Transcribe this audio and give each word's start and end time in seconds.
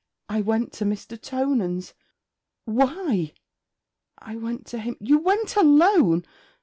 'I 0.29 0.41
went 0.41 0.73
to 0.73 0.83
Mr. 0.83 1.15
Tonans.' 1.15 1.93
'Why?' 2.65 3.33
'I 4.17 4.35
went 4.37 4.65
to 4.65 4.79
him' 4.79 4.97
'You 4.99 5.19
went 5.19 5.55
alone?' 5.55 6.25